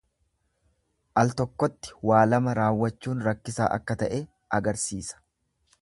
Al 1.23 1.33
tokkotti 1.41 1.93
waan 2.11 2.31
lama 2.33 2.57
raawwachuun 2.61 3.23
rakkisaa 3.29 3.71
akka 3.79 4.01
ta'e 4.05 4.23
agarsiisa. 4.61 5.25